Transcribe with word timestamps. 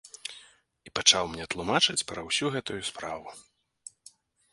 І 0.89 0.93
пачаў 0.99 1.27
мне 1.33 1.45
тлумачыць 1.53 1.97
пра 2.11 2.23
ўсю 2.29 2.45
гэтую 2.57 2.79
справу. 2.89 3.37